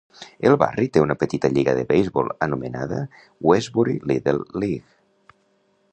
El 0.49 0.55
barri 0.61 0.87
té 0.95 1.03
una 1.03 1.15
petit 1.23 1.45
lliga 1.57 1.75
de 1.79 1.83
beisbol 1.91 2.33
anomenada 2.47 3.03
"Westbury 3.51 3.97
Little 4.13 4.43
League". 4.65 5.37